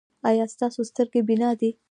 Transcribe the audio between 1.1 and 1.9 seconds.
بینا دي؟